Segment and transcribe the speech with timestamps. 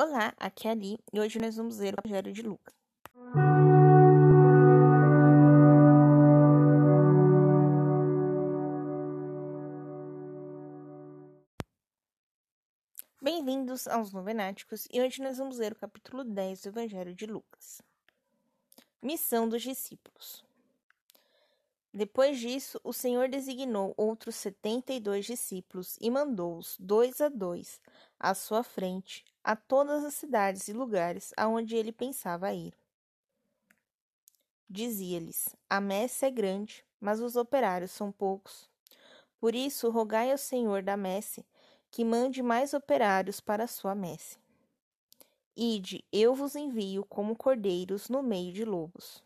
[0.00, 2.72] Olá, aqui é Ali e hoje nós vamos ler o Evangelho de Lucas.
[13.20, 17.82] Bem-vindos aos Novenáticos e hoje nós vamos ler o capítulo 10 do Evangelho de Lucas.
[19.02, 20.47] Missão dos discípulos.
[21.98, 27.80] Depois disso, o Senhor designou outros setenta e dois discípulos e mandou-os, dois a dois,
[28.20, 32.72] à sua frente, a todas as cidades e lugares aonde ele pensava ir.
[34.70, 38.70] Dizia-lhes: A messe é grande, mas os operários são poucos.
[39.40, 41.44] Por isso, rogai ao Senhor da messe
[41.90, 44.38] que mande mais operários para a sua messe.
[45.56, 49.20] Ide, eu vos envio como cordeiros no meio de lobos.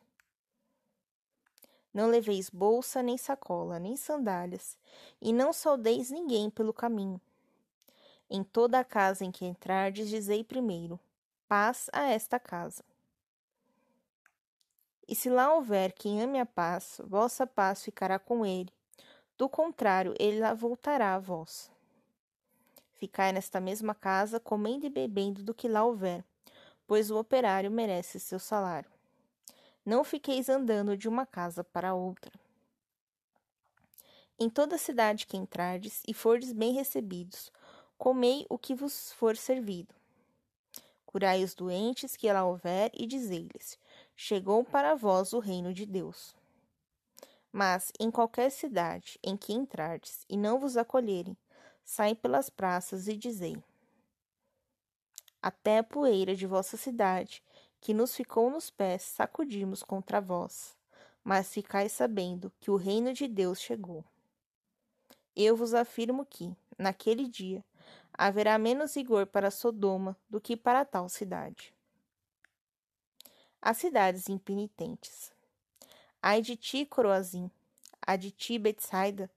[1.92, 4.78] Não leveis bolsa, nem sacola, nem sandálias,
[5.20, 7.20] e não saudeis ninguém pelo caminho.
[8.30, 10.98] Em toda a casa em que entrardes, dizei primeiro:
[11.46, 12.82] paz a esta casa.
[15.06, 18.72] E se lá houver quem ame a paz, vossa paz ficará com ele.
[19.36, 21.70] Do contrário, ele la voltará a vós.
[22.94, 26.24] Ficai nesta mesma casa, comendo e bebendo do que lá houver,
[26.86, 28.91] pois o operário merece seu salário.
[29.84, 32.32] Não fiqueis andando de uma casa para outra.
[34.38, 37.50] Em toda cidade que entrardes e fordes bem recebidos,
[37.98, 39.94] comei o que vos for servido.
[41.04, 43.78] Curai os doentes que lá houver e dizei-lhes:
[44.16, 46.34] Chegou para vós o reino de Deus.
[47.52, 51.36] Mas em qualquer cidade em que entrardes e não vos acolherem,
[51.84, 53.56] saem pelas praças e dizei:
[55.42, 57.42] Até a poeira de vossa cidade
[57.82, 60.76] que nos ficou nos pés, sacudimos contra vós.
[61.24, 64.04] Mas ficai sabendo que o reino de Deus chegou.
[65.34, 67.64] Eu vos afirmo que, naquele dia,
[68.12, 71.74] haverá menos rigor para Sodoma do que para tal cidade.
[73.60, 75.32] As cidades impenitentes.
[76.22, 77.50] Ai de ti, Coroazim,
[78.06, 79.28] ai de ti, Betsaida,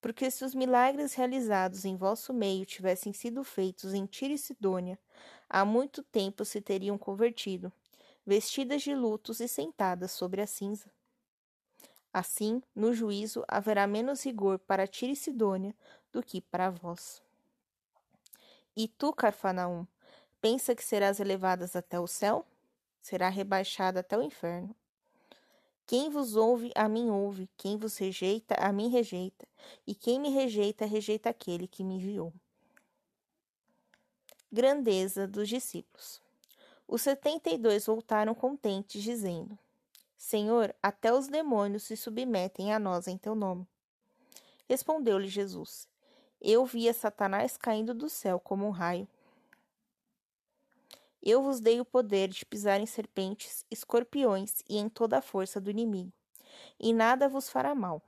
[0.00, 4.96] porque se os milagres realizados em vosso meio tivessem sido feitos em Tiro e Sidônia,
[5.50, 7.72] há muito tempo se teriam convertido,
[8.24, 10.88] vestidas de lutos e sentadas sobre a cinza.
[12.12, 15.74] Assim, no juízo haverá menos rigor para Tiro e Sidônia
[16.12, 17.20] do que para vós.
[18.76, 19.86] E tu, Carfanaum,
[20.40, 22.46] pensa que serás elevadas até o céu?
[23.00, 24.74] Será rebaixada até o inferno.
[25.86, 29.44] Quem vos ouve, a mim ouve, quem vos rejeita, a mim rejeita,
[29.84, 32.32] e quem me rejeita, rejeita aquele que me enviou.
[34.52, 36.20] Grandeza dos discípulos.
[36.88, 39.56] Os setenta e dois voltaram contentes, dizendo:
[40.18, 43.64] Senhor, até os demônios se submetem a nós em teu nome.
[44.68, 45.86] Respondeu-lhe Jesus:
[46.40, 49.06] Eu via Satanás caindo do céu como um raio.
[51.22, 55.60] Eu vos dei o poder de pisar em serpentes, escorpiões e em toda a força
[55.60, 56.12] do inimigo,
[56.76, 58.02] e nada vos fará mal.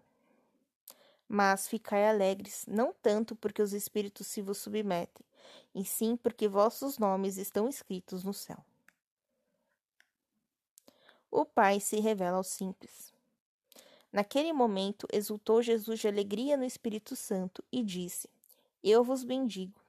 [1.34, 5.24] Mas ficai alegres, não tanto porque os espíritos se vos submetem,
[5.74, 8.62] e sim porque vossos nomes estão escritos no céu.
[11.30, 13.14] O Pai se revela aos simples.
[14.12, 18.28] Naquele momento exultou Jesus de alegria no Espírito Santo e disse:
[18.84, 19.80] Eu vos bendigo,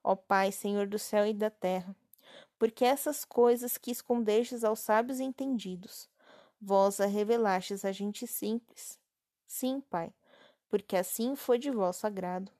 [0.00, 1.96] ó Pai, Senhor do céu e da terra,
[2.56, 6.08] porque essas coisas que escondestes aos sábios entendidos,
[6.60, 8.96] vós a revelastes a gente simples.
[9.44, 10.14] Sim, Pai,
[10.74, 12.50] porque assim foi de vosso agrado.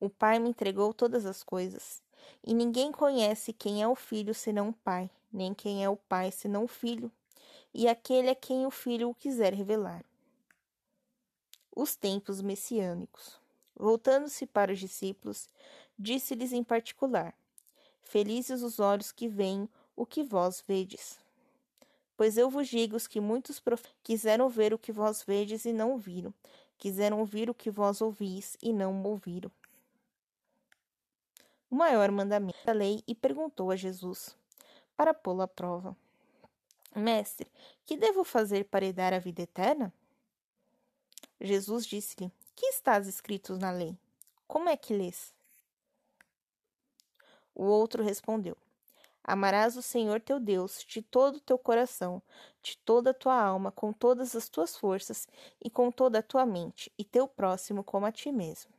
[0.00, 2.02] O Pai me entregou todas as coisas,
[2.42, 6.32] e ninguém conhece quem é o Filho senão o Pai, nem quem é o Pai
[6.32, 7.12] senão o Filho,
[7.74, 10.02] e aquele a quem o Filho o quiser revelar.
[11.76, 13.38] Os tempos messiânicos.
[13.74, 15.50] Voltando-se para os discípulos,
[15.98, 17.34] disse-lhes em particular:
[18.00, 21.20] Felizes os olhos que veem o que vós vedes.
[22.16, 23.62] Pois eu vos digo que muitos
[24.02, 26.32] quiseram ver o que vós vedes e não viram,
[26.78, 29.50] quiseram ouvir o que vós ouvis e não ouviram.
[31.70, 34.36] O maior mandamento da lei e perguntou a Jesus:
[34.96, 35.96] para pô-lo à prova.
[36.94, 37.46] Mestre,
[37.84, 39.92] que devo fazer para dar a vida eterna?
[41.38, 43.98] Jesus disse-lhe: Que estás escrito na lei?
[44.48, 45.34] Como é que lês?
[47.54, 48.56] O outro respondeu:
[49.28, 52.22] Amarás o Senhor teu Deus de todo o teu coração,
[52.62, 55.26] de toda a tua alma, com todas as tuas forças
[55.60, 58.70] e com toda a tua mente, e teu próximo como a ti mesmo.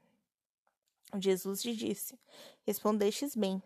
[1.20, 2.18] Jesus lhe disse:
[2.66, 3.62] Respondestes bem,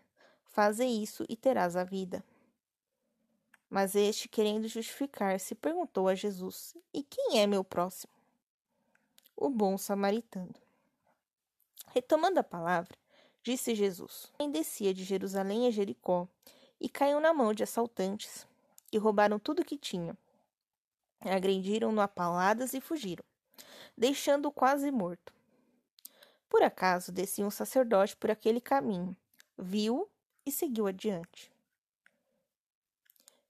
[0.46, 2.24] faze isso e terás a vida.
[3.70, 8.12] Mas este, querendo justificar-se, perguntou a Jesus: E quem é meu próximo?
[9.36, 10.54] O bom samaritano.
[11.94, 12.96] Retomando a palavra,
[13.42, 16.28] Disse Jesus: Quem descia de Jerusalém a Jericó
[16.82, 18.44] e caiu na mão de assaltantes
[18.90, 20.18] e roubaram tudo que tinha.
[21.20, 23.24] Agrediram-no a paladas e fugiram,
[23.96, 25.32] deixando-o quase morto.
[26.48, 29.16] Por acaso descia um sacerdote por aquele caminho,
[29.56, 30.08] viu
[30.44, 31.52] e seguiu adiante.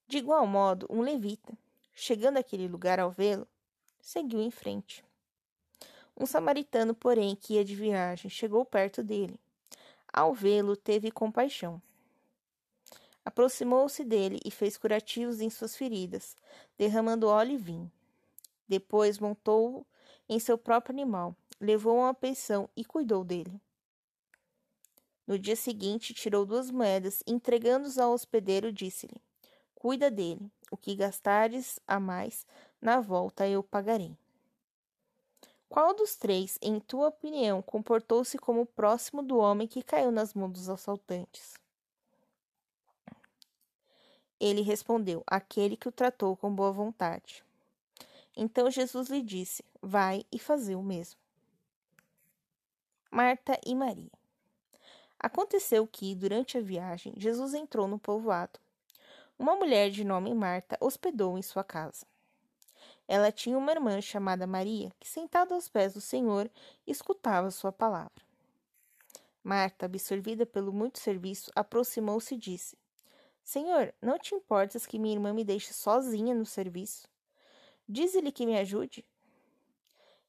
[0.07, 1.57] De igual modo, um levita,
[1.95, 3.49] chegando àquele lugar ao vê-lo,
[3.99, 5.03] seguiu em frente.
[6.15, 9.41] Um samaritano, porém, que ia de viagem, chegou perto dele.
[10.13, 11.81] Ao vê-lo, teve compaixão.
[13.25, 16.37] Aproximou-se dele e fez curativos em suas feridas,
[16.77, 17.93] derramando óleo e vinho.
[18.69, 19.87] Depois montou
[20.29, 23.61] em seu próprio animal, levou-o à pensão e cuidou dele.
[25.27, 29.21] No dia seguinte, tirou duas moedas, entregando-as ao hospedeiro, disse-lhe:
[29.75, 32.45] Cuida dele, o que gastares a mais,
[32.81, 34.17] na volta eu pagarei.
[35.69, 40.53] Qual dos três, em tua opinião, comportou-se como próximo do homem que caiu nas mãos
[40.53, 41.62] dos assaltantes?
[44.43, 47.45] Ele respondeu: Aquele que o tratou com boa vontade.
[48.37, 51.21] Então Jesus lhe disse: Vai e fazei o mesmo.
[53.09, 54.11] Marta e Maria.
[55.17, 58.59] Aconteceu que, durante a viagem, Jesus entrou no povoado.
[59.39, 62.05] Uma mulher de nome Marta hospedou em sua casa.
[63.07, 66.51] Ela tinha uma irmã chamada Maria, que, sentada aos pés do Senhor,
[66.85, 68.25] escutava sua palavra.
[69.45, 72.77] Marta, absorvida pelo muito serviço, aproximou-se e disse:
[73.45, 77.09] Senhor, não te importas que minha irmã me deixe sozinha no serviço?
[77.89, 79.05] Dize-lhe que me ajude.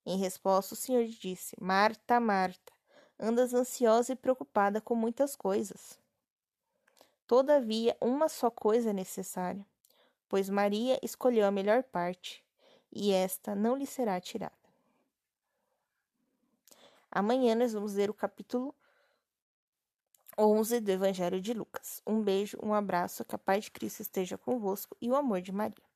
[0.05, 2.73] Em resposta, o Senhor disse: Marta, Marta,
[3.19, 5.97] andas ansiosa e preocupada com muitas coisas.
[7.25, 9.65] Todavia, uma só coisa é necessária,
[10.27, 12.43] pois Maria escolheu a melhor parte,
[12.91, 14.51] e esta não lhe será tirada.
[17.09, 18.75] Amanhã nós vamos ler o capítulo
[20.37, 22.01] 11 do Evangelho de Lucas.
[22.07, 25.51] Um beijo, um abraço, que a paz de Cristo esteja convosco e o amor de
[25.51, 25.92] Maria.